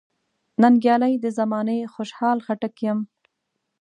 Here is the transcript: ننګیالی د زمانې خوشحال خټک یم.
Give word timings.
ننګیالی 0.61 1.13
د 1.23 1.25
زمانې 1.39 1.79
خوشحال 1.93 2.37
خټک 2.45 2.75
یم. 2.85 2.99